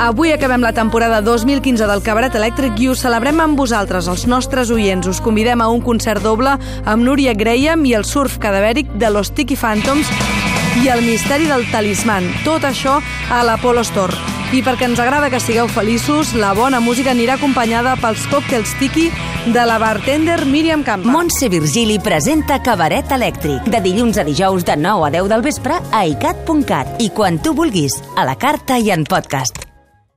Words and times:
Avui 0.00 0.32
acabem 0.32 0.62
la 0.62 0.72
temporada 0.72 1.20
2015 1.20 1.84
del 1.84 2.00
Cabaret 2.00 2.32
Elèctric 2.32 2.78
i 2.80 2.86
ho 2.88 2.94
celebrem 2.96 3.36
amb 3.44 3.58
vosaltres, 3.60 4.06
els 4.08 4.24
nostres 4.24 4.70
oients. 4.72 5.04
Us 5.04 5.20
convidem 5.20 5.60
a 5.60 5.66
un 5.68 5.82
concert 5.84 6.24
doble 6.24 6.54
amb 6.88 7.04
Núria 7.04 7.34
Graham 7.36 7.84
i 7.84 7.92
el 7.98 8.06
surf 8.08 8.38
cadavèric 8.40 8.88
de 8.96 9.10
Los 9.12 9.28
Tiki 9.36 9.58
Phantoms 9.60 10.08
i 10.80 10.88
el 10.88 11.04
misteri 11.04 11.50
del 11.52 11.68
talisman. 11.68 12.32
Tot 12.48 12.64
això 12.64 12.96
a 13.28 13.44
l'Apollo 13.44 13.84
Store. 13.84 14.16
I 14.56 14.64
perquè 14.64 14.88
ens 14.88 15.04
agrada 15.04 15.28
que 15.28 15.38
sigueu 15.38 15.68
feliços, 15.68 16.32
la 16.32 16.54
bona 16.56 16.80
música 16.80 17.12
anirà 17.12 17.36
acompanyada 17.36 17.92
pels 18.00 18.24
còctels 18.32 18.72
Tiki 18.80 19.10
de 19.52 19.68
la 19.68 19.76
bartender 19.78 20.46
Míriam 20.48 20.80
Campa. 20.82 21.12
Montse 21.12 21.52
Virgili 21.52 22.00
presenta 22.00 22.62
Cabaret 22.64 23.12
Elèctric 23.12 23.68
de 23.68 23.84
dilluns 23.84 24.16
a 24.16 24.24
dijous 24.24 24.64
de 24.64 24.80
9 24.80 25.10
a 25.12 25.16
10 25.20 25.34
del 25.36 25.44
vespre 25.44 25.76
a 25.92 26.06
icat.cat 26.08 27.04
i 27.04 27.12
quan 27.12 27.36
tu 27.44 27.52
vulguis, 27.52 28.00
a 28.16 28.24
la 28.24 28.40
carta 28.40 28.80
i 28.80 28.96
en 28.96 29.04
podcast. 29.04 29.69